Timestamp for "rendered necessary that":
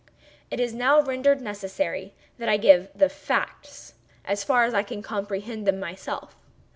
0.99-2.49